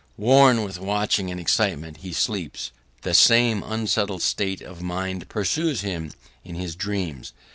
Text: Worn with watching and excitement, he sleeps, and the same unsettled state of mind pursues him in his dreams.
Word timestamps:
Worn 0.17 0.63
with 0.63 0.79
watching 0.79 1.29
and 1.29 1.39
excitement, 1.39 1.97
he 1.97 2.11
sleeps, 2.11 2.71
and 2.95 3.03
the 3.03 3.13
same 3.13 3.61
unsettled 3.61 4.23
state 4.23 4.59
of 4.63 4.81
mind 4.81 5.29
pursues 5.29 5.81
him 5.81 6.11
in 6.43 6.55
his 6.55 6.75
dreams. 6.75 7.33